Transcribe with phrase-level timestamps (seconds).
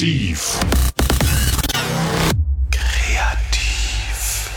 [0.00, 0.58] Massiv.
[2.70, 4.50] Kreativ.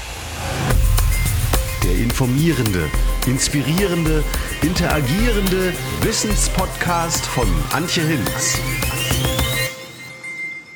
[1.84, 2.90] Der informierende,
[3.28, 4.24] inspirierende,
[4.62, 8.58] interagierende Wissenspodcast von Antje Hinz.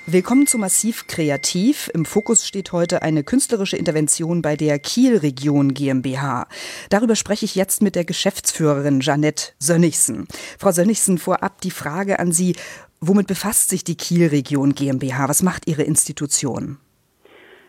[0.10, 1.90] Willkommen zu Massiv Kreativ.
[1.94, 6.48] Im Fokus steht heute eine künstlerische Intervention bei der Kiel-Region GmbH.
[6.90, 10.26] Darüber spreche ich jetzt mit der Geschäftsführerin Janette Sönnigsen.
[10.58, 12.56] Frau Sönnigsen, vorab die Frage an Sie.
[13.00, 15.30] Womit befasst sich die Kiel-Region GmbH?
[15.30, 16.78] Was macht Ihre Institution?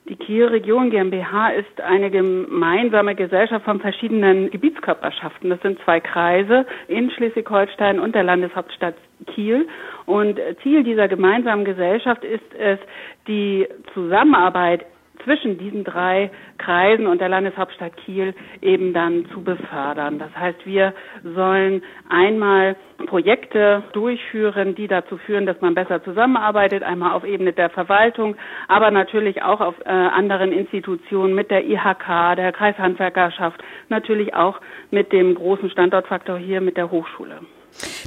[0.09, 5.51] Die Kiel-Region GmbH ist eine gemeinsame Gesellschaft von verschiedenen Gebietskörperschaften.
[5.51, 8.95] Das sind zwei Kreise in Schleswig-Holstein und der Landeshauptstadt
[9.27, 9.69] Kiel.
[10.07, 12.79] Und Ziel dieser gemeinsamen Gesellschaft ist es,
[13.27, 14.87] die Zusammenarbeit
[15.25, 20.19] zwischen diesen drei Kreisen und der Landeshauptstadt Kiel eben dann zu befördern.
[20.19, 27.13] Das heißt, wir sollen einmal Projekte durchführen, die dazu führen, dass man besser zusammenarbeitet, einmal
[27.13, 32.53] auf Ebene der Verwaltung, aber natürlich auch auf äh, anderen Institutionen mit der IHK, der
[32.53, 37.41] Kreishandwerkerschaft, natürlich auch mit dem großen Standortfaktor hier mit der Hochschule.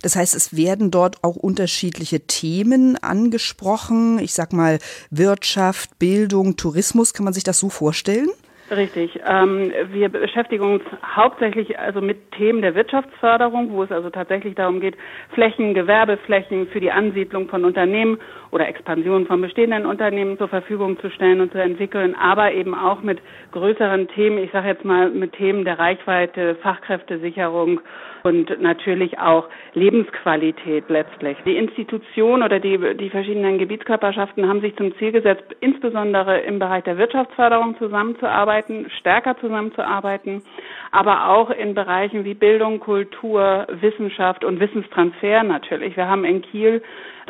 [0.01, 4.19] Das heißt, es werden dort auch unterschiedliche Themen angesprochen.
[4.19, 7.13] Ich sag mal Wirtschaft, Bildung, Tourismus.
[7.13, 8.29] Kann man sich das so vorstellen?
[8.71, 9.19] Richtig.
[9.27, 14.79] Ähm, wir beschäftigen uns hauptsächlich also mit Themen der Wirtschaftsförderung, wo es also tatsächlich darum
[14.79, 14.95] geht,
[15.33, 18.17] Flächen, Gewerbeflächen für die Ansiedlung von Unternehmen
[18.51, 23.01] oder Expansion von bestehenden Unternehmen zur Verfügung zu stellen und zu entwickeln, aber eben auch
[23.01, 23.19] mit
[23.51, 27.81] größeren Themen, ich sage jetzt mal mit Themen der Reichweite, Fachkräftesicherung
[28.23, 31.38] und natürlich auch Lebensqualität letztlich.
[31.45, 36.83] Die Institution oder die, die verschiedenen Gebietskörperschaften haben sich zum Ziel gesetzt, insbesondere im Bereich
[36.83, 40.44] der Wirtschaftsförderung zusammenzuarbeiten, stärker zusammenzuarbeiten,
[40.91, 45.95] aber auch in Bereichen wie Bildung, Kultur, Wissenschaft und Wissenstransfer natürlich.
[45.97, 46.81] Wir haben in Kiel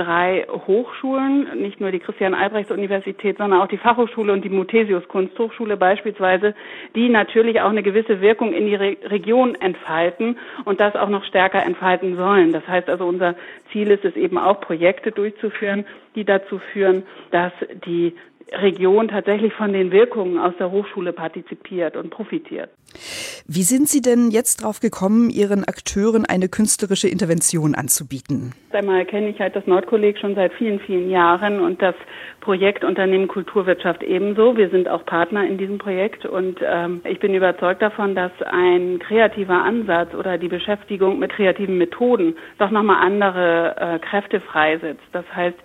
[0.04, 6.56] drei Hochschulen, nicht nur die Christian-Albrechts-Universität, sondern auch die Fachhochschule und die Muthesius-Kunsthochschule beispielsweise,
[6.96, 11.24] die natürlich auch eine gewisse Wirkung in die Re Region entfalten und das auch noch
[11.26, 12.52] stärker entfalten sollen.
[12.52, 13.36] Das heißt also, unser
[13.72, 15.86] Ziel ist es eben auch, Projekte durchzuführen,
[16.16, 17.54] die dazu führen, dass
[17.86, 18.14] die
[18.52, 22.70] Region tatsächlich von den Wirkungen aus der Hochschule partizipiert und profitiert.
[23.48, 28.54] Wie sind Sie denn jetzt darauf gekommen, Ihren Akteuren eine künstlerische Intervention anzubieten?
[28.72, 31.96] Einmal kenne ich halt das Nordkolleg schon seit vielen, vielen Jahren und das
[32.42, 34.58] Projekt Unternehmen Kulturwirtschaft ebenso.
[34.58, 39.00] Wir sind auch Partner in diesem Projekt und ähm, ich bin überzeugt davon, dass ein
[39.00, 45.04] kreativer Ansatz oder die Beschäftigung mit kreativen Methoden doch nochmal andere äh, Kräfte freisetzt.
[45.12, 45.58] Das heißt,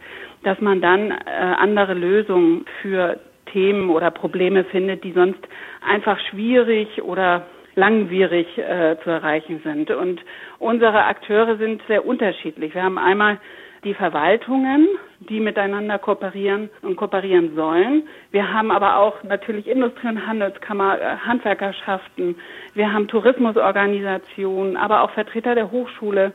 [0.47, 1.15] dass man dann äh,
[1.59, 3.19] andere Lösungen für
[3.53, 5.41] Themen oder Probleme findet, die sonst
[5.85, 9.91] einfach schwierig oder langwierig äh, zu erreichen sind.
[9.91, 10.21] Und
[10.61, 12.75] unsere Akteure sind sehr unterschiedlich.
[12.77, 13.39] Wir haben einmal
[13.83, 14.87] die Verwaltungen,
[15.19, 18.05] die miteinander kooperieren und kooperieren sollen.
[18.31, 22.37] Wir haben aber auch natürlich Industrie- und Handelskammer, äh, Handwerkerschaften.
[22.75, 26.31] Wir haben Tourismusorganisationen, aber auch Vertreter der Hochschule.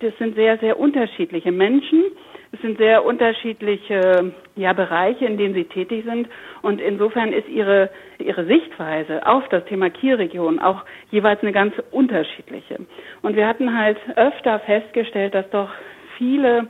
[0.00, 2.04] Das sind sehr, sehr unterschiedliche Menschen
[2.54, 6.28] es sind sehr unterschiedliche ja, Bereiche, in denen sie tätig sind.
[6.62, 12.78] Und insofern ist ihre, ihre Sichtweise auf das Thema Kielregion auch jeweils eine ganz unterschiedliche.
[13.22, 15.70] Und wir hatten halt öfter festgestellt, dass doch
[16.16, 16.68] viele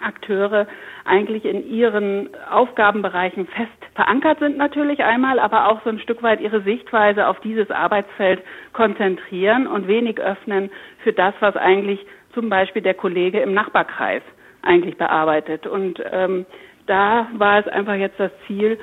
[0.00, 0.66] Akteure
[1.04, 6.40] eigentlich in ihren Aufgabenbereichen fest verankert sind natürlich einmal, aber auch so ein Stück weit
[6.40, 10.70] ihre Sichtweise auf dieses Arbeitsfeld konzentrieren und wenig öffnen
[11.04, 14.22] für das, was eigentlich zum Beispiel der Kollege im Nachbarkreis
[14.64, 15.66] eigentlich bearbeitet.
[15.66, 16.46] Und ähm,
[16.86, 18.78] da war es einfach jetzt das Ziel,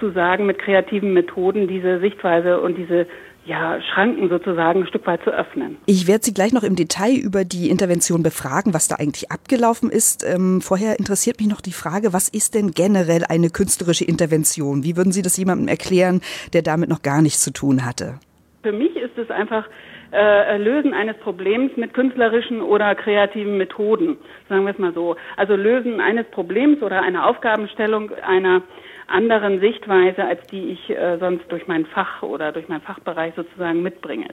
[0.00, 3.06] zu sagen, mit kreativen Methoden diese Sichtweise und diese
[3.46, 5.76] ja, Schranken sozusagen ein Stück weit zu öffnen.
[5.86, 9.88] Ich werde Sie gleich noch im Detail über die Intervention befragen, was da eigentlich abgelaufen
[9.88, 10.24] ist.
[10.28, 14.82] Ähm, vorher interessiert mich noch die Frage, was ist denn generell eine künstlerische Intervention?
[14.82, 18.18] Wie würden Sie das jemandem erklären, der damit noch gar nichts zu tun hatte?
[18.62, 19.64] Für mich ist es einfach
[20.12, 24.16] äh, Lösen eines Problems mit künstlerischen oder kreativen Methoden,
[24.48, 25.16] sagen wir es mal so.
[25.36, 28.62] Also Lösen eines Problems oder einer Aufgabenstellung einer
[29.08, 33.82] anderen Sichtweise, als die ich äh, sonst durch mein Fach oder durch meinen Fachbereich sozusagen
[33.82, 34.28] mitbringe.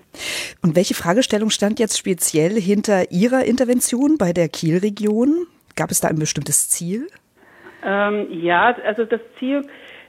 [0.62, 5.46] Und welche Fragestellung stand jetzt speziell hinter Ihrer Intervention bei der Kielregion?
[5.76, 7.08] Gab es da ein bestimmtes Ziel?
[7.86, 9.64] Ähm, ja, also das Ziel äh,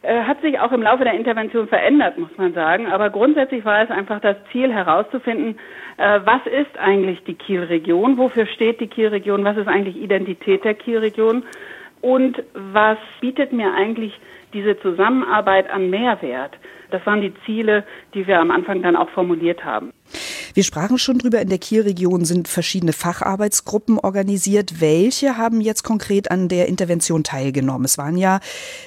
[0.08, 2.86] hat sich auch im Laufe der Intervention verändert, muss man sagen.
[2.86, 5.58] Aber grundsätzlich war es einfach das Ziel herauszufinden,
[5.96, 10.74] äh, was ist eigentlich die Kielregion, wofür steht die Kielregion, was ist eigentlich Identität der
[10.74, 11.44] Kielregion
[12.04, 14.12] und was bietet mir eigentlich
[14.52, 16.52] diese Zusammenarbeit an Mehrwert.
[16.90, 19.90] Das waren die Ziele, die wir am Anfang dann auch formuliert haben.
[20.52, 24.80] Wir sprachen schon drüber, in der Kielregion sind verschiedene Facharbeitsgruppen organisiert.
[24.80, 27.86] Welche haben jetzt konkret an der Intervention teilgenommen?
[27.86, 28.38] Es waren ja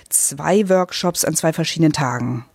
[0.08, 2.46] zwei Workshops an zwei verschiedenen Tagen.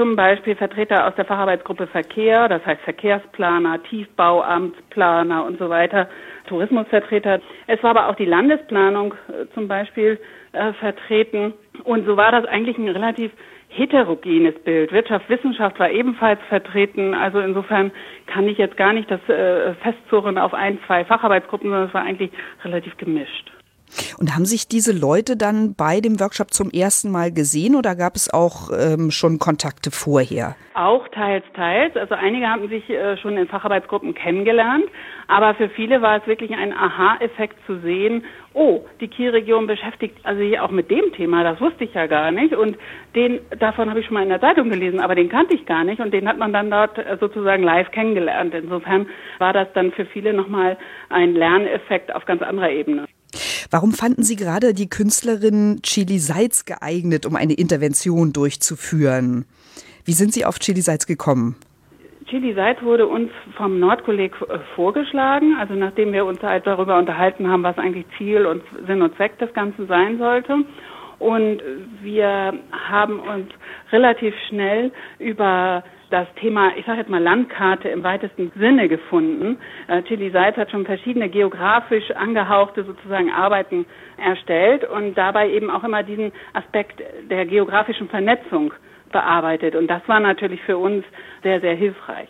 [0.00, 6.08] Zum Beispiel Vertreter aus der Facharbeitsgruppe Verkehr, das heißt Verkehrsplaner, Tiefbauamtsplaner und so weiter,
[6.46, 7.42] Tourismusvertreter.
[7.66, 10.18] Es war aber auch die Landesplanung äh, zum Beispiel
[10.52, 11.52] äh, vertreten.
[11.84, 13.30] Und so war das eigentlich ein relativ
[13.68, 14.90] heterogenes Bild.
[14.90, 17.12] Wirtschaft, Wissenschaft war ebenfalls vertreten.
[17.12, 17.92] Also insofern
[18.26, 22.04] kann ich jetzt gar nicht das äh, festzurren auf ein, zwei Facharbeitsgruppen, sondern es war
[22.04, 22.30] eigentlich
[22.64, 23.52] relativ gemischt.
[24.18, 28.16] Und haben sich diese Leute dann bei dem Workshop zum ersten Mal gesehen oder gab
[28.16, 30.56] es auch ähm, schon Kontakte vorher?
[30.74, 31.96] Auch teils, teils.
[31.96, 34.84] Also einige haben sich äh, schon in Facharbeitsgruppen kennengelernt,
[35.26, 40.40] aber für viele war es wirklich ein Aha-Effekt zu sehen, oh, die Kielregion beschäftigt also
[40.40, 42.76] sich auch mit dem Thema, das wusste ich ja gar nicht und
[43.14, 45.84] den, davon habe ich schon mal in der Zeitung gelesen, aber den kannte ich gar
[45.84, 48.54] nicht und den hat man dann dort äh, sozusagen live kennengelernt.
[48.54, 49.06] Insofern
[49.38, 50.76] war das dann für viele nochmal
[51.08, 53.06] ein Lerneffekt auf ganz anderer Ebene.
[53.70, 59.44] Warum fanden Sie gerade die Künstlerin Chili Seitz geeignet, um eine Intervention durchzuführen?
[60.04, 61.54] Wie sind Sie auf Chili Seitz gekommen?
[62.26, 64.32] Chili Seitz wurde uns vom Nordkolleg
[64.74, 69.14] vorgeschlagen, also nachdem wir uns halt darüber unterhalten haben, was eigentlich Ziel und Sinn und
[69.14, 70.64] Zweck des Ganzen sein sollte.
[71.20, 71.62] Und
[72.02, 73.50] wir haben uns
[73.92, 74.90] relativ schnell
[75.20, 79.58] über das Thema, ich sage jetzt mal Landkarte im weitesten Sinne gefunden.
[79.88, 83.86] Äh, Chili Seitz hat schon verschiedene geografisch angehauchte sozusagen Arbeiten
[84.16, 88.72] erstellt und dabei eben auch immer diesen Aspekt der geografischen Vernetzung
[89.12, 89.74] bearbeitet.
[89.74, 91.04] Und das war natürlich für uns
[91.42, 92.28] sehr, sehr hilfreich.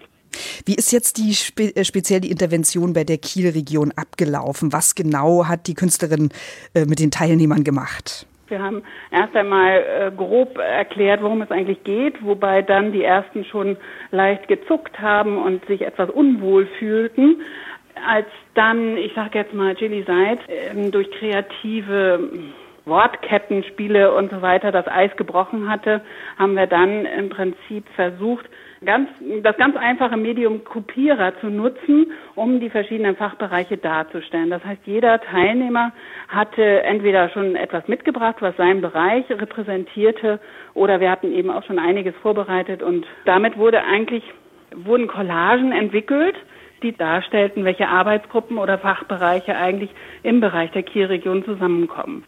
[0.64, 4.72] Wie ist jetzt die spe äh, speziell die Intervention bei der Kielregion abgelaufen?
[4.72, 6.30] Was genau hat die Künstlerin
[6.74, 8.26] äh, mit den Teilnehmern gemacht?
[8.50, 13.44] Wir haben erst einmal äh, grob erklärt, worum es eigentlich geht, wobei dann die ersten
[13.44, 13.76] schon
[14.10, 17.42] leicht gezuckt haben und sich etwas unwohl fühlten.
[18.06, 22.28] Als dann, ich sage jetzt mal, Jilly Seitz äh, durch kreative
[22.86, 26.00] Wortkettenspiele und so weiter das Eis gebrochen hatte,
[26.38, 28.46] haben wir dann im Prinzip versucht,
[28.84, 29.08] ganz,
[29.42, 34.50] das ganz einfache Medium Kopierer zu nutzen, um die verschiedenen Fachbereiche darzustellen.
[34.50, 35.92] Das heißt, jeder Teilnehmer
[36.28, 40.40] hatte entweder schon etwas mitgebracht, was seinen Bereich repräsentierte,
[40.74, 44.24] oder wir hatten eben auch schon einiges vorbereitet und damit wurde eigentlich,
[44.74, 46.36] wurden Collagen entwickelt,
[46.82, 49.90] die darstellten, welche Arbeitsgruppen oder Fachbereiche eigentlich
[50.22, 52.24] im Bereich der Kielregion zusammenkommen.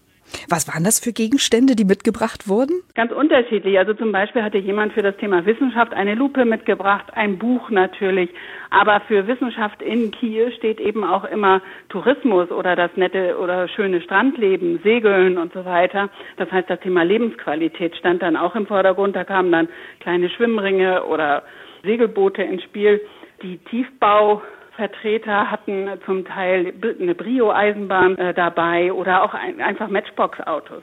[0.49, 2.83] Was waren das für Gegenstände, die mitgebracht wurden?
[2.95, 3.79] Ganz unterschiedlich.
[3.79, 8.31] Also zum Beispiel hatte jemand für das Thema Wissenschaft eine Lupe mitgebracht, ein Buch natürlich.
[8.71, 14.01] Aber für Wissenschaft in Kiel steht eben auch immer Tourismus oder das nette oder schöne
[14.01, 16.09] Strandleben, Segeln und so weiter.
[16.37, 19.17] Das heißt, das Thema Lebensqualität stand dann auch im Vordergrund.
[19.17, 19.69] Da kamen dann
[20.01, 21.43] kleine Schwimmringe oder
[21.83, 23.01] Segelboote ins Spiel.
[23.43, 24.43] Die Tiefbau
[24.77, 30.83] Vertreter hatten zum Teil eine Brio-Eisenbahn äh, dabei oder auch ein, einfach Matchbox-Autos.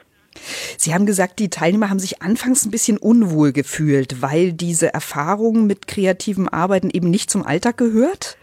[0.78, 5.66] Sie haben gesagt, die Teilnehmer haben sich anfangs ein bisschen unwohl gefühlt, weil diese Erfahrung
[5.66, 8.38] mit kreativem Arbeiten eben nicht zum Alltag gehört?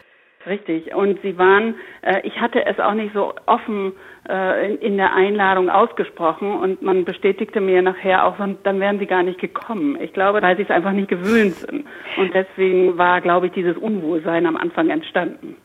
[0.47, 0.95] Richtig.
[0.95, 3.93] Und sie waren, äh, ich hatte es auch nicht so offen
[4.29, 9.07] äh, in, in der Einladung ausgesprochen und man bestätigte mir nachher auch, dann wären sie
[9.07, 9.99] gar nicht gekommen.
[10.01, 11.85] Ich glaube, weil sie es einfach nicht gewöhnt sind.
[12.17, 15.57] Und deswegen war, glaube ich, dieses Unwohlsein am Anfang entstanden.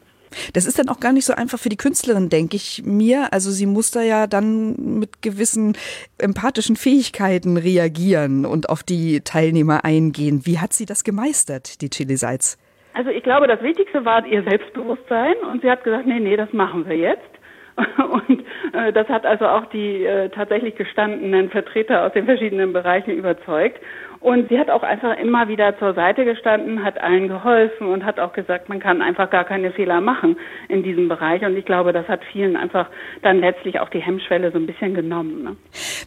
[0.54, 3.34] Das ist dann auch gar nicht so einfach für die Künstlerin, denke ich mir.
[3.34, 5.78] Also sie muss da ja dann mit gewissen
[6.18, 10.46] empathischen Fähigkeiten reagieren und auf die Teilnehmer eingehen.
[10.46, 12.58] Wie hat sie das gemeistert, die Chili Seitz?
[12.94, 16.52] Also ich glaube, das Wichtigste war ihr Selbstbewusstsein und sie hat gesagt, nee, nee, das
[16.54, 17.30] machen wir jetzt.
[18.28, 18.44] Und
[18.74, 23.80] äh, das hat also auch die äh, tatsächlich gestandenen Vertreter aus den verschiedenen Bereichen überzeugt.
[24.22, 28.20] Und sie hat auch einfach immer wieder zur Seite gestanden, hat allen geholfen und hat
[28.20, 30.38] auch gesagt, man kann einfach gar keine Fehler machen
[30.70, 31.44] in diesem Bereich.
[31.44, 32.88] Und ich glaube, das hat vielen einfach
[33.24, 35.44] dann letztlich auch die Hemmschwelle so ein bisschen genommen.
[35.44, 35.56] Ne?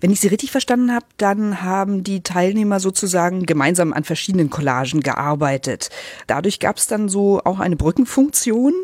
[0.01, 5.01] Wenn ich Sie richtig verstanden habe, dann haben die Teilnehmer sozusagen gemeinsam an verschiedenen Collagen
[5.01, 5.91] gearbeitet.
[6.29, 8.75] Dadurch gab es dann so auch eine Brückenfunktion?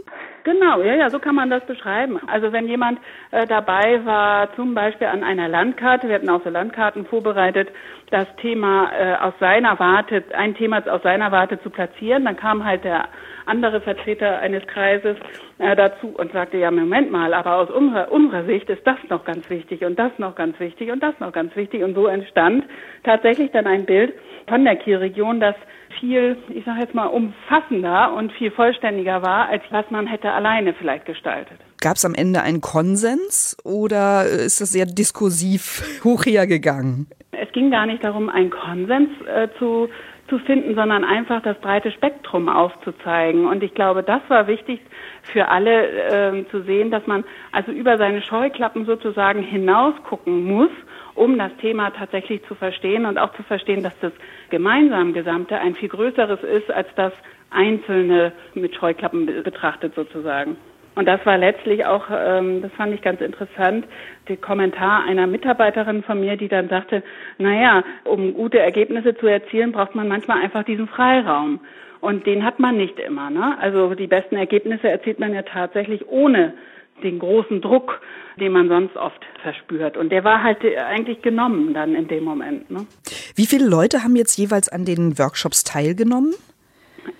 [0.45, 2.19] Genau, ja, ja, so kann man das beschreiben.
[2.27, 2.99] Also wenn jemand
[3.31, 7.69] äh, dabei war, zum Beispiel an einer Landkarte, wir hatten auch so Landkarten vorbereitet,
[8.11, 12.65] das Thema äh, aus seiner Warte, ein Thema aus seiner Warte zu platzieren, dann kam
[12.65, 13.09] halt der
[13.47, 15.17] andere Vertreter eines Kreises
[15.59, 19.25] äh, dazu und sagte, ja, Moment mal, aber aus unserer, unserer Sicht ist das noch
[19.25, 21.83] ganz wichtig und das noch ganz wichtig und das noch ganz wichtig.
[21.83, 22.65] Und so entstand
[23.05, 24.15] tatsächlich dann ein Bild
[24.49, 25.55] von der Kielregion, das
[25.99, 30.75] viel, ich sage jetzt mal, umfassender und viel vollständiger war, als was man hätte alleine
[30.75, 31.59] vielleicht gestaltet.
[31.81, 37.09] Gab es am Ende einen Konsens oder ist das sehr diskursiv hochhergegangen?
[37.41, 39.89] es ging gar nicht darum, einen Konsens äh, zu,
[40.29, 43.47] zu finden, sondern einfach das breite Spektrum aufzuzeigen.
[43.47, 44.81] Und ich glaube, das war wichtig
[45.23, 50.71] für alle äh, zu sehen, dass man also über seine Scheuklappen sozusagen hinaus gucken muss,
[51.15, 54.13] um das Thema tatsächlich zu verstehen und auch zu verstehen, dass das
[54.51, 57.13] gemeinsam Gesamte ein viel größeres ist als das
[57.51, 60.57] Einzelne mit Scheuklappen betrachtet sozusagen.
[60.97, 63.87] Und das war letztlich auch, ähm, das fand ich ganz interessant,
[64.29, 67.03] der Kommentar einer Mitarbeiterin von mir, die dann sagte,
[67.39, 71.61] naja, um gute Ergebnisse zu erzielen, braucht man manchmal einfach diesen Freiraum.
[72.01, 73.31] Und den hat man nicht immer.
[73.31, 73.57] Ne?
[73.61, 76.55] Also die besten Ergebnisse erzielt man ja tatsächlich ohne
[77.03, 78.01] den großen Druck,
[78.39, 79.97] den man sonst oft verspürt.
[79.97, 82.71] Und der war halt eigentlich genommen dann in dem Moment.
[82.71, 82.87] Ne?
[83.35, 86.35] Wie viele Leute haben jetzt jeweils an den Workshops teilgenommen?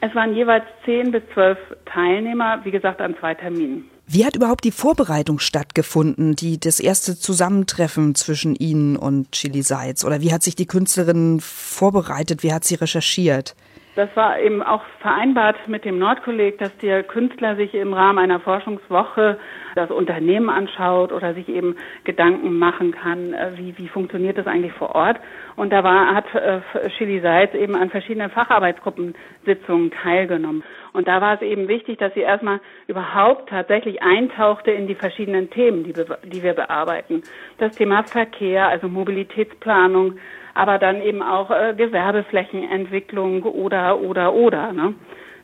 [0.01, 3.91] Es waren jeweils zehn bis zwölf Teilnehmer, wie gesagt, an zwei Terminen.
[4.07, 10.05] Wie hat überhaupt die Vorbereitung stattgefunden, die das erste Zusammentreffen zwischen Ihnen und Chili Seitz?
[10.05, 12.43] Oder wie hat sich die Künstlerin vorbereitet?
[12.43, 13.55] Wie hat sie recherchiert?
[13.97, 18.39] Das war eben auch vereinbart mit dem Nordkolleg, dass der Künstler sich im Rahmen einer
[18.39, 19.37] Forschungswoche
[19.75, 24.73] das Unternehmen anschaut oder sich eben Gedanken machen kann, äh, wie, wie funktioniert das eigentlich
[24.73, 25.19] vor Ort.
[25.57, 26.61] Und da war, hat äh,
[26.97, 30.63] Chili Seitz eben an verschiedenen Facharbeitsgruppensitzungen teilgenommen.
[30.93, 35.51] Und da war es eben wichtig, dass sie erstmal überhaupt tatsächlich eintauchte in die verschiedenen
[35.51, 37.23] Themen, die, die wir bearbeiten.
[37.59, 40.19] Das Thema Verkehr, also Mobilitätsplanung,
[40.55, 44.73] aber dann eben auch äh, Gewerbeflächenentwicklung oder, oder, oder.
[44.73, 44.95] Ne?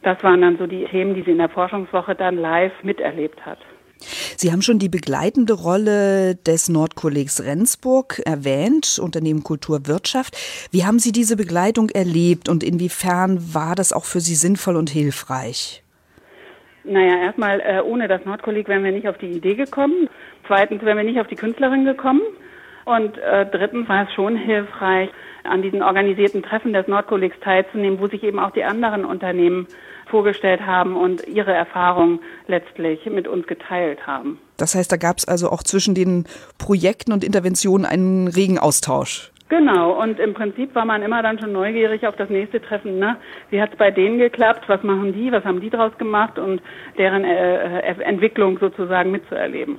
[0.03, 3.59] Das waren dann so die Themen, die sie in der Forschungswoche dann live miterlebt hat.
[3.99, 10.37] Sie haben schon die begleitende Rolle des Nordkollegs Rendsburg erwähnt, Unternehmen Kulturwirtschaft.
[10.71, 14.91] Wie haben Sie diese Begleitung erlebt und inwiefern war das auch für Sie sinnvoll und
[14.91, 15.83] hilfreich?
[16.85, 20.09] Naja, erstmal, äh, ohne das Nordkolleg wären wir nicht auf die Idee gekommen.
[20.47, 22.23] Zweitens wären wir nicht auf die Künstlerin gekommen.
[22.87, 25.11] Und äh, drittens war es schon hilfreich,
[25.43, 29.67] an diesen organisierten Treffen des Nordkollegs teilzunehmen, wo sich eben auch die anderen Unternehmen
[30.09, 34.39] vorgestellt haben und ihre Erfahrungen letztlich mit uns geteilt haben.
[34.57, 36.27] Das heißt, da gab es also auch zwischen den
[36.59, 39.33] Projekten und Interventionen einen regen Austausch.
[39.49, 43.01] Genau, und im Prinzip war man immer dann schon neugierig auf das nächste Treffen.
[43.01, 43.17] Ne?
[43.51, 44.69] Wie hat es bei denen geklappt?
[44.69, 45.33] Was machen die?
[45.33, 46.39] Was haben die draus gemacht?
[46.39, 46.63] Und
[46.99, 49.79] deren äh, äh Entwicklung sozusagen mitzuerleben.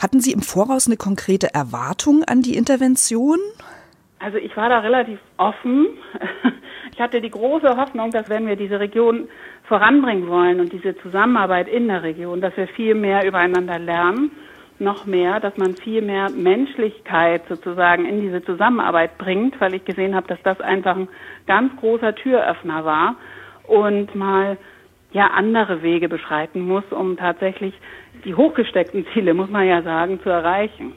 [0.00, 3.38] Hatten Sie im Voraus eine konkrete Erwartung an die Intervention?
[4.18, 5.86] Also ich war da relativ offen.
[6.94, 9.26] Ich hatte die große Hoffnung, dass wenn wir diese Region
[9.64, 14.30] voranbringen wollen und diese Zusammenarbeit in der Region, dass wir viel mehr übereinander lernen,
[14.78, 20.14] noch mehr, dass man viel mehr Menschlichkeit sozusagen in diese Zusammenarbeit bringt, weil ich gesehen
[20.14, 21.08] habe, dass das einfach ein
[21.48, 23.16] ganz großer Türöffner war
[23.66, 24.56] und mal
[25.12, 27.74] ja andere Wege beschreiten muss, um tatsächlich
[28.24, 30.92] die hochgesteckten Ziele, muss man ja sagen, zu erreichen.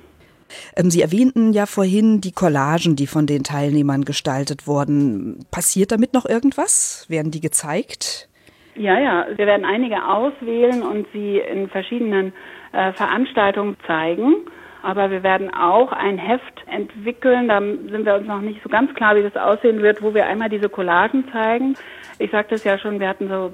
[0.75, 5.45] Ähm, Sie erwähnten ja vorhin die Collagen, die von den Teilnehmern gestaltet wurden.
[5.51, 7.05] Passiert damit noch irgendwas?
[7.09, 8.29] Werden die gezeigt?
[8.75, 9.25] Ja, ja.
[9.35, 12.33] Wir werden einige auswählen und sie in verschiedenen
[12.71, 14.35] äh, Veranstaltungen zeigen.
[14.83, 17.47] Aber wir werden auch ein Heft entwickeln.
[17.47, 20.27] Da sind wir uns noch nicht so ganz klar, wie das aussehen wird, wo wir
[20.27, 21.75] einmal diese Collagen zeigen.
[22.19, 23.51] Ich sagte es ja schon, wir hatten so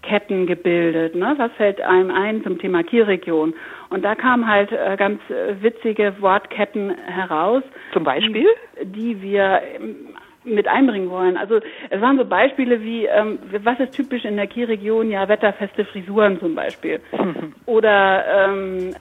[0.00, 1.14] Wortketten gebildet.
[1.14, 1.34] Ne?
[1.36, 3.54] Was fällt einem ein zum Thema Kielregion?
[3.90, 7.62] Und da kamen halt äh, ganz äh, witzige Wortketten heraus.
[7.92, 8.46] Zum Beispiel?
[8.82, 10.14] Die, die wir ähm,
[10.44, 11.36] mit einbringen wollen.
[11.36, 15.10] Also es waren so Beispiele wie, ähm, was ist typisch in der Kielregion?
[15.10, 17.00] Ja, wetterfeste Frisuren zum Beispiel.
[17.66, 18.94] Oder ähm,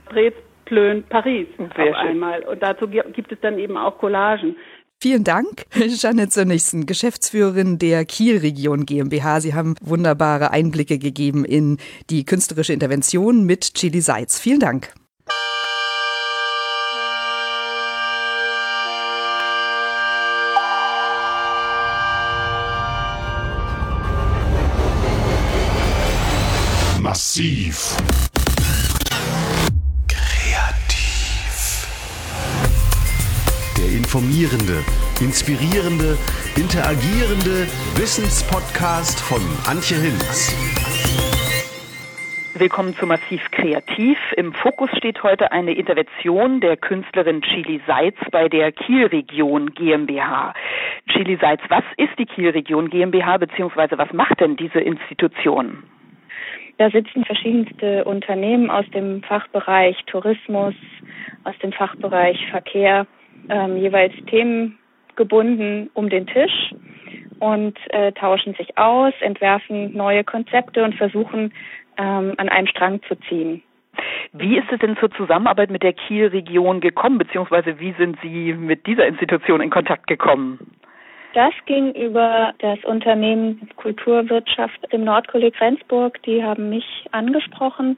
[0.65, 1.95] Plön Paris Sehr auf schön.
[1.95, 2.41] einmal.
[2.43, 4.55] Und dazu gibt es dann eben auch Collagen.
[5.01, 9.39] Vielen Dank, Janet Sönnigsen, Geschäftsführerin der Kielregion GmbH.
[9.39, 11.77] Sie haben wunderbare Einblicke gegeben in
[12.09, 14.39] die künstlerische Intervention mit Chili Seitz.
[14.39, 14.93] Vielen Dank.
[26.99, 27.95] Massiv.
[34.09, 34.83] Informierende,
[35.21, 36.17] inspirierende,
[36.57, 39.37] interagierende Wissenspodcast von
[39.69, 40.49] Antje Hinz.
[42.55, 44.17] Willkommen zu Massiv Kreativ.
[44.35, 50.55] Im Fokus steht heute eine Intervention der Künstlerin Chili Seitz bei der Kielregion GmbH.
[51.13, 53.95] Chili Seitz, was ist die Kielregion GmbH bzw.
[53.99, 55.83] was macht denn diese Institution?
[56.79, 60.73] Da sitzen verschiedenste Unternehmen aus dem Fachbereich Tourismus,
[61.43, 63.05] aus dem Fachbereich Verkehr
[63.49, 66.73] ähm, jeweils themengebunden um den Tisch
[67.39, 71.53] und äh, tauschen sich aus, entwerfen neue Konzepte und versuchen
[71.97, 73.63] ähm, an einem Strang zu ziehen.
[74.33, 78.85] Wie ist es denn zur Zusammenarbeit mit der Kielregion gekommen, beziehungsweise wie sind Sie mit
[78.85, 80.59] dieser Institution in Kontakt gekommen?
[81.33, 86.21] Das ging über das Unternehmen Kulturwirtschaft im Nordkolleg Rendsburg.
[86.23, 87.97] Die haben mich angesprochen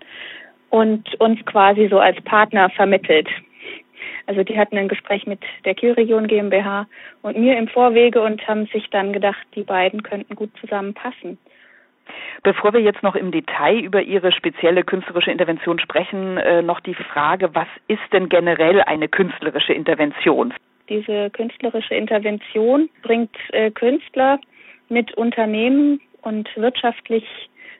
[0.69, 3.29] und uns quasi so als Partner vermittelt.
[4.27, 6.87] Also die hatten ein Gespräch mit der Kielregion GmbH
[7.21, 11.37] und mir im Vorwege und haben sich dann gedacht, die beiden könnten gut zusammenpassen.
[12.43, 16.95] Bevor wir jetzt noch im Detail über Ihre spezielle künstlerische Intervention sprechen, äh, noch die
[16.95, 20.53] Frage, was ist denn generell eine künstlerische Intervention?
[20.89, 24.39] Diese künstlerische Intervention bringt äh, Künstler
[24.89, 27.25] mit Unternehmen und wirtschaftlich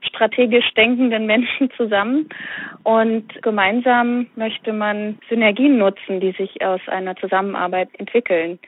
[0.02, 2.30] strategisch denkenden Menschen zusammen
[2.84, 8.60] und gemeinsam möchte man Synergien nutzen, die sich aus einer Zusammenarbeit entwickeln.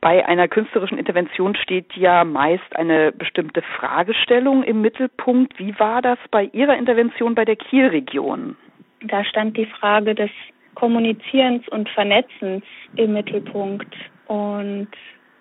[0.00, 5.58] Bei einer künstlerischen Intervention steht ja meist eine bestimmte Fragestellung im Mittelpunkt.
[5.58, 8.56] Wie war das bei Ihrer Intervention bei der Kielregion?
[9.00, 10.30] Da stand die Frage des
[10.74, 12.62] Kommunizierens und Vernetzens
[12.96, 13.94] im Mittelpunkt
[14.26, 14.88] und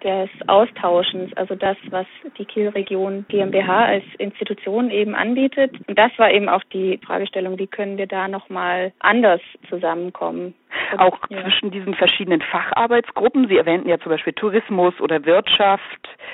[0.03, 2.05] des Austauschens, also das, was
[2.37, 5.71] die Kielregion GmbH als Institution eben anbietet.
[5.87, 10.53] Und das war eben auch die Fragestellung, wie können wir da nochmal anders zusammenkommen.
[10.97, 11.41] Auch ja.
[11.41, 13.47] zwischen diesen verschiedenen Facharbeitsgruppen.
[13.47, 15.81] Sie erwähnten ja zum Beispiel Tourismus oder Wirtschaft.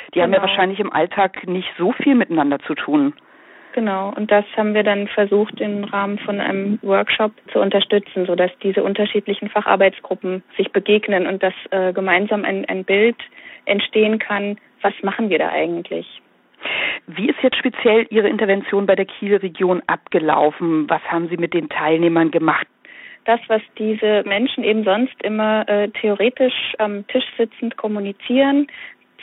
[0.10, 0.24] Die genau.
[0.24, 0.50] haben ja genau.
[0.50, 3.13] wahrscheinlich im Alltag nicht so viel miteinander zu tun.
[3.74, 8.51] Genau, und das haben wir dann versucht im Rahmen von einem Workshop zu unterstützen, sodass
[8.62, 13.15] diese unterschiedlichen Facharbeitsgruppen sich begegnen und dass äh, gemeinsam ein, ein Bild
[13.65, 16.22] entstehen kann, was machen wir da eigentlich.
[17.08, 20.89] Wie ist jetzt speziell Ihre Intervention bei der Kielregion abgelaufen?
[20.89, 22.68] Was haben Sie mit den Teilnehmern gemacht?
[23.25, 28.68] Das, was diese Menschen eben sonst immer äh, theoretisch am Tisch sitzend kommunizieren,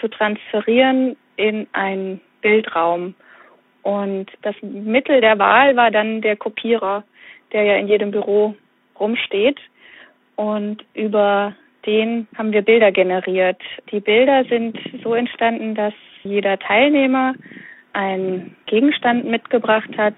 [0.00, 3.14] zu transferieren in einen Bildraum.
[3.82, 7.04] Und das Mittel der Wahl war dann der Kopierer,
[7.52, 8.54] der ja in jedem Büro
[8.98, 9.58] rumsteht.
[10.36, 11.54] Und über
[11.88, 13.60] den haben wir Bilder generiert.
[13.90, 17.34] Die Bilder sind so entstanden, dass jeder Teilnehmer
[17.94, 20.14] einen Gegenstand mitgebracht hat,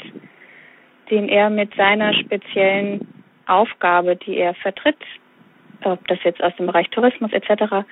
[1.10, 3.06] den er mit seiner speziellen
[3.46, 4.98] Aufgabe, die er vertritt,
[5.84, 7.86] ob das jetzt aus dem Bereich Tourismus etc.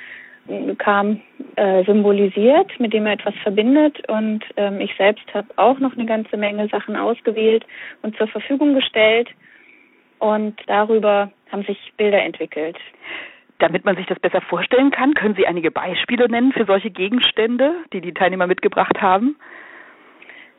[0.79, 1.21] kam,
[1.55, 3.97] äh, symbolisiert, mit dem er etwas verbindet.
[4.09, 7.64] Und ähm, ich selbst habe auch noch eine ganze Menge Sachen ausgewählt
[8.03, 9.29] und zur Verfügung gestellt.
[10.19, 12.77] Und darüber haben sich Bilder entwickelt.
[13.59, 17.75] Damit man sich das besser vorstellen kann, können Sie einige Beispiele nennen für solche Gegenstände,
[17.92, 19.37] die die Teilnehmer mitgebracht haben?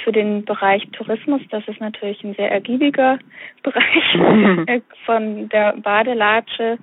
[0.03, 3.19] Für den Bereich Tourismus, das ist natürlich ein sehr ergiebiger
[3.63, 6.77] Bereich, äh, von der Badelatsche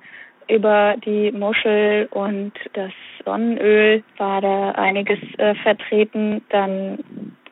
[0.48, 2.92] über die Muschel und das
[3.24, 6.42] Sonnenöl war da einiges äh, vertreten.
[6.50, 6.98] Dann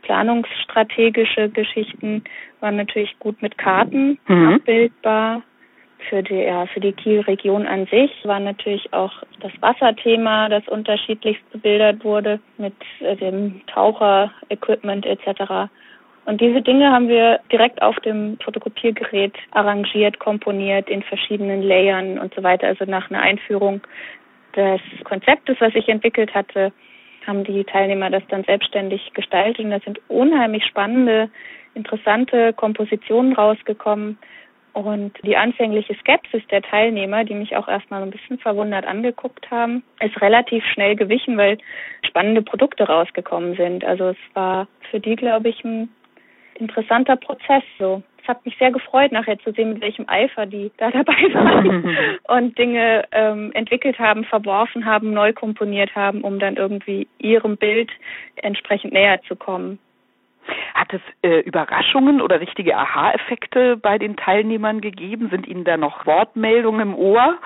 [0.03, 2.22] planungsstrategische Geschichten
[2.61, 4.55] waren natürlich gut mit Karten mhm.
[4.55, 5.42] abbildbar
[6.09, 11.43] für die, ja, für die Kielregion an sich war natürlich auch das Wasserthema, das unterschiedlichst
[11.53, 15.71] bebildert wurde mit äh, dem Taucherequipment etc.
[16.27, 22.35] Und diese Dinge haben wir direkt auf dem Fotokopiergerät arrangiert, komponiert in verschiedenen Layern und
[22.35, 22.69] so weiter.
[22.69, 23.83] Also nach einer Einführung
[24.57, 26.73] des Konzeptes, was ich entwickelt hatte,
[27.27, 31.31] haben die Teilnehmer das dann selbstständig gestaltet und da sind unheimlich spannende,
[31.75, 34.19] interessante Kompositionen rausgekommen
[34.75, 39.85] und die anfängliche Skepsis der Teilnehmer, die mich auch erstmal ein bisschen verwundert angeguckt haben,
[40.01, 41.59] ist relativ schnell gewichen, weil
[42.07, 43.85] spannende Produkte rausgekommen sind.
[43.85, 45.89] Also es war für die, glaube ich, ein
[46.57, 48.03] interessanter Prozess so.
[48.21, 52.19] Es hat mich sehr gefreut, nachher zu sehen, mit welchem Eifer die da dabei waren
[52.29, 57.93] und Dinge ähm, entwickelt haben, verworfen haben, neu komponiert haben, um dann irgendwie ihrem Bild
[58.37, 59.79] entsprechend näher zu kommen.
[60.74, 65.28] Hat es äh, Überraschungen oder richtige Aha-Effekte bei den Teilnehmern gegeben?
[65.30, 67.38] Sind Ihnen da noch Wortmeldungen im Ohr?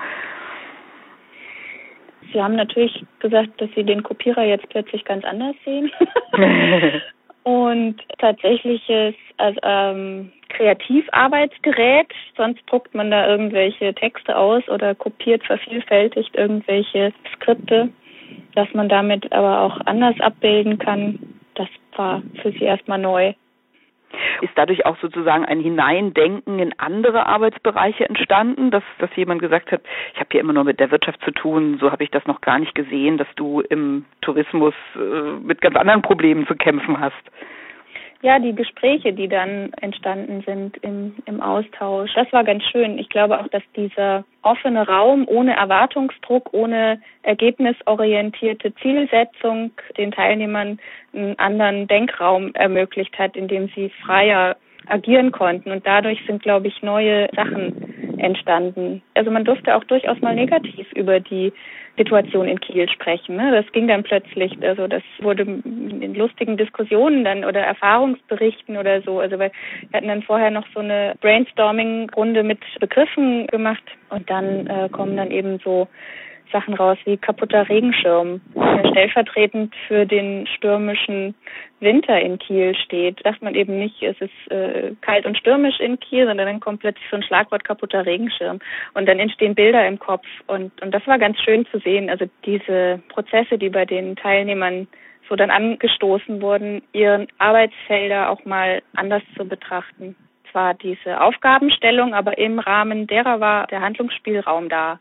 [2.33, 5.91] Sie haben natürlich gesagt, dass Sie den Kopierer jetzt plötzlich ganz anders sehen.
[7.43, 16.35] Und tatsächliches also, ähm, Kreativarbeitsgerät, sonst druckt man da irgendwelche Texte aus oder kopiert vervielfältigt
[16.35, 17.89] irgendwelche Skripte,
[18.55, 21.19] dass man damit aber auch anders abbilden kann
[21.99, 23.33] war für sie erstmal neu.
[24.41, 29.81] Ist dadurch auch sozusagen ein Hineindenken in andere Arbeitsbereiche entstanden, dass, dass jemand gesagt hat,
[30.13, 32.41] ich habe hier immer nur mit der Wirtschaft zu tun, so habe ich das noch
[32.41, 34.99] gar nicht gesehen, dass du im Tourismus äh,
[35.43, 37.21] mit ganz anderen Problemen zu kämpfen hast?
[38.21, 42.97] Ja, die Gespräche, die dann entstanden sind im, im Austausch, das war ganz schön.
[42.97, 50.79] Ich glaube auch, dass dieser offene Raum ohne Erwartungsdruck, ohne ergebnisorientierte Zielsetzung den Teilnehmern
[51.13, 55.71] einen anderen Denkraum ermöglicht hat, in dem sie freier agieren konnten.
[55.71, 59.01] Und dadurch sind, glaube ich, neue Sachen entstanden.
[59.13, 61.53] Also man durfte auch durchaus mal negativ über die
[61.99, 63.35] Situation in Kiel sprechen.
[63.35, 63.51] Ne?
[63.51, 69.19] Das ging dann plötzlich, also das wurde in lustigen Diskussionen dann oder Erfahrungsberichten oder so.
[69.19, 69.51] Also wir
[69.93, 75.31] hatten dann vorher noch so eine Brainstorming-Runde mit Begriffen gemacht und dann äh, kommen dann
[75.31, 75.87] eben so
[76.51, 81.35] Sachen raus wie kaputter Regenschirm, der stellvertretend für den stürmischen
[81.79, 83.21] Winter in Kiel steht.
[83.23, 86.81] Sagt man eben nicht, es ist äh, kalt und stürmisch in Kiel, sondern dann kommt
[86.81, 88.59] plötzlich so ein Schlagwort kaputter Regenschirm
[88.93, 92.09] und dann entstehen Bilder im Kopf und und das war ganz schön zu sehen.
[92.09, 94.87] Also diese Prozesse, die bei den Teilnehmern
[95.27, 100.15] so dann angestoßen wurden, ihre Arbeitsfelder auch mal anders zu betrachten
[100.51, 104.99] zwar diese Aufgabenstellung, aber im Rahmen derer war der Handlungsspielraum da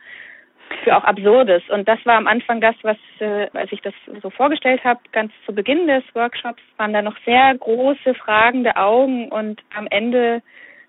[0.84, 1.62] für auch Absurdes.
[1.68, 5.32] Und das war am Anfang das, was, äh, als ich das so vorgestellt habe, ganz
[5.46, 10.42] zu Beginn des Workshops, waren da noch sehr große, fragende Augen und am Ende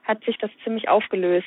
[0.04, 1.46] hat sich das ziemlich aufgelöst.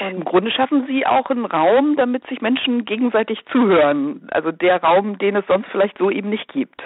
[0.00, 4.26] Und Im Grunde schaffen Sie auch einen Raum, damit sich Menschen gegenseitig zuhören.
[4.30, 6.82] Also der Raum, den es sonst vielleicht so eben nicht gibt.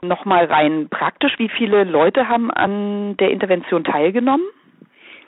[0.00, 4.46] Nochmal rein praktisch, wie viele Leute haben an der Intervention teilgenommen?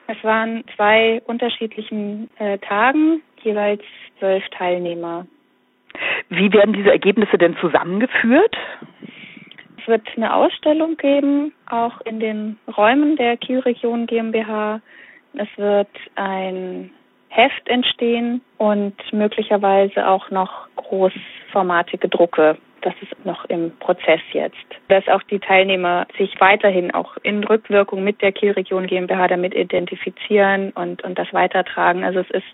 [0.06, 3.82] Es waren zwei unterschiedlichen äh, Tagen, jeweils
[4.18, 5.26] zwölf Teilnehmer.
[6.28, 8.56] Wie werden diese Ergebnisse denn zusammengeführt?
[9.80, 14.80] Es wird eine Ausstellung geben, auch in den Räumen der Kielregion GmbH.
[15.34, 16.90] Es wird ein
[17.28, 24.56] Heft entstehen und möglicherweise auch noch großformatige Drucke das ist noch im Prozess jetzt.
[24.88, 30.70] Dass auch die Teilnehmer sich weiterhin auch in Rückwirkung mit der Kielregion GmbH damit identifizieren
[30.72, 32.04] und, und das weitertragen.
[32.04, 32.46] Also es ist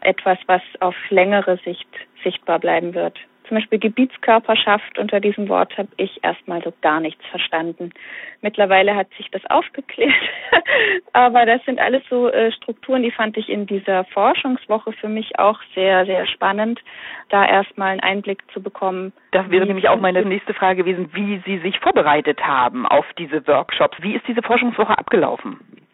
[0.00, 1.88] etwas, was auf längere Sicht
[2.22, 7.24] sichtbar bleiben wird zum Beispiel Gebietskörperschaft unter diesem Wort habe ich erstmal so gar nichts
[7.26, 7.92] verstanden.
[8.40, 10.12] Mittlerweile hat sich das aufgeklärt,
[11.12, 15.38] aber das sind alles so äh, Strukturen, die fand ich in dieser Forschungswoche für mich
[15.38, 16.80] auch sehr, sehr spannend,
[17.28, 19.12] da erstmal einen Einblick zu bekommen.
[19.32, 23.46] Das wäre nämlich auch meine nächste Frage gewesen, wie Sie sich vorbereitet haben auf diese
[23.46, 23.96] Workshops.
[24.00, 25.85] Wie ist diese Forschungswoche abgelaufen?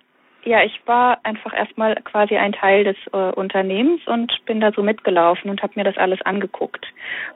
[0.44, 4.82] Ja, ich war einfach erstmal quasi ein Teil des äh, Unternehmens und bin da so
[4.82, 6.84] mitgelaufen und habe mir das alles angeguckt,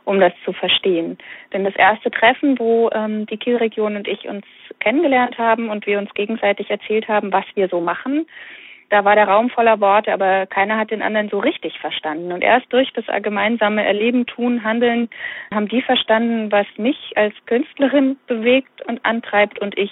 [0.05, 1.17] um das zu verstehen.
[1.53, 4.45] Denn das erste Treffen, wo ähm, die Kielregion und ich uns
[4.81, 8.27] kennengelernt haben und wir uns gegenseitig erzählt haben, was wir so machen,
[8.89, 12.33] da war der Raum voller Worte, aber keiner hat den anderen so richtig verstanden.
[12.33, 15.09] Und erst durch das gemeinsame Erleben, Tun, Handeln
[15.53, 19.91] haben die verstanden, was mich als Künstlerin bewegt und antreibt und ich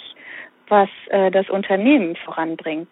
[0.68, 2.88] was äh, das Unternehmen voranbringt.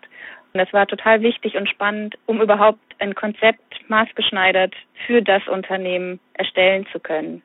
[0.53, 4.75] Und das war total wichtig und spannend, um überhaupt ein Konzept maßgeschneidert
[5.07, 7.43] für das Unternehmen erstellen zu können.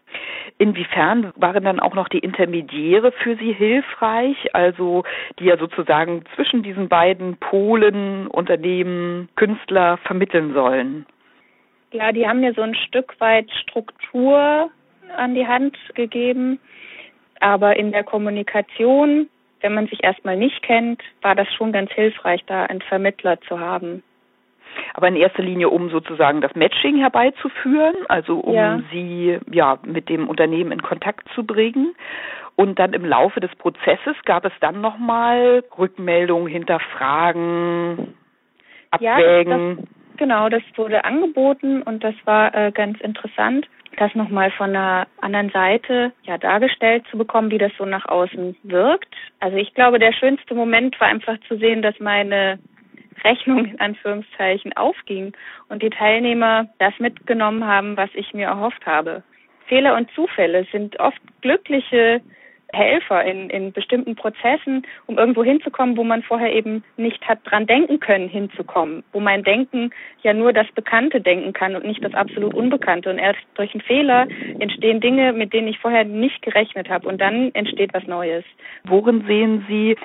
[0.57, 5.03] Inwiefern waren dann auch noch die Intermediäre für Sie hilfreich, also
[5.39, 11.05] die ja sozusagen zwischen diesen beiden Polen, Unternehmen, Künstler vermitteln sollen?
[11.91, 14.69] Ja, die haben mir so ein Stück weit Struktur
[15.15, 16.59] an die Hand gegeben,
[17.39, 19.29] aber in der Kommunikation
[19.61, 23.59] wenn man sich erstmal nicht kennt, war das schon ganz hilfreich, da einen Vermittler zu
[23.59, 24.03] haben.
[24.93, 28.79] Aber in erster Linie, um sozusagen das Matching herbeizuführen, also um ja.
[28.91, 31.95] sie ja mit dem Unternehmen in Kontakt zu bringen.
[32.55, 38.15] Und dann im Laufe des Prozesses gab es dann nochmal Rückmeldungen, Hinterfragen,
[38.89, 39.69] Abwägen.
[39.69, 44.69] Ja, das, genau, das wurde angeboten und das war äh, ganz interessant das nochmal von
[44.69, 49.15] einer anderen Seite ja dargestellt zu bekommen, wie das so nach außen wirkt.
[49.39, 52.59] Also ich glaube, der schönste Moment war einfach zu sehen, dass meine
[53.23, 55.33] Rechnung in Anführungszeichen aufging
[55.69, 59.23] und die Teilnehmer das mitgenommen haben, was ich mir erhofft habe.
[59.67, 62.21] Fehler und Zufälle sind oft glückliche
[62.73, 67.65] Helfer in, in bestimmten Prozessen, um irgendwo hinzukommen, wo man vorher eben nicht hat dran
[67.65, 69.91] denken können, hinzukommen, wo mein Denken
[70.23, 73.09] ja nur das Bekannte denken kann und nicht das absolut Unbekannte.
[73.09, 74.27] Und erst durch einen Fehler
[74.59, 77.07] entstehen Dinge, mit denen ich vorher nicht gerechnet habe.
[77.07, 78.43] Und dann entsteht was Neues.
[78.83, 79.95] Worin sehen Sie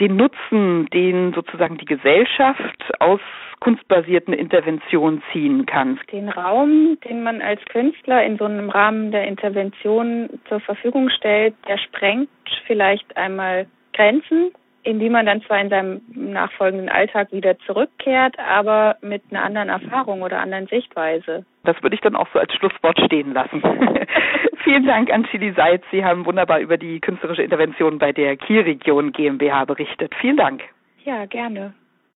[0.00, 3.20] den Nutzen, den sozusagen die Gesellschaft aus
[3.60, 5.98] kunstbasierten Interventionen ziehen kann.
[6.12, 11.54] Den Raum, den man als Künstler in so einem Rahmen der Intervention zur Verfügung stellt,
[11.68, 12.28] der sprengt
[12.66, 14.52] vielleicht einmal Grenzen,
[14.84, 19.68] in die man dann zwar in seinem nachfolgenden Alltag wieder zurückkehrt, aber mit einer anderen
[19.70, 21.44] Erfahrung oder anderen Sichtweise.
[21.64, 23.62] Das würde ich dann auch so als Schlusswort stehen lassen.
[24.64, 25.82] Vielen Dank an Chili Seitz.
[25.90, 30.14] Sie haben wunderbar über die künstlerische Intervention bei der Kielregion GmbH berichtet.
[30.20, 30.62] Vielen Dank.
[31.04, 31.74] Ja, gerne.